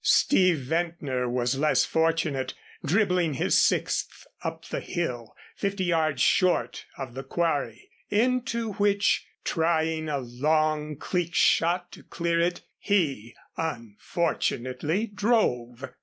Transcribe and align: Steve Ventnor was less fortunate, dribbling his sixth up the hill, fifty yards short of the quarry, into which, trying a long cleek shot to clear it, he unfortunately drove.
Steve 0.03 0.57
Ventnor 0.61 1.29
was 1.29 1.59
less 1.59 1.85
fortunate, 1.85 2.55
dribbling 2.83 3.35
his 3.35 3.61
sixth 3.61 4.25
up 4.43 4.65
the 4.69 4.79
hill, 4.79 5.35
fifty 5.55 5.83
yards 5.83 6.19
short 6.19 6.87
of 6.97 7.13
the 7.13 7.21
quarry, 7.21 7.87
into 8.09 8.73
which, 8.73 9.27
trying 9.43 10.09
a 10.09 10.17
long 10.17 10.95
cleek 10.95 11.35
shot 11.35 11.91
to 11.91 12.01
clear 12.01 12.39
it, 12.39 12.63
he 12.79 13.35
unfortunately 13.57 15.05
drove. 15.05 15.85